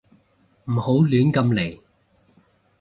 [0.65, 1.79] 唔好亂咁嚟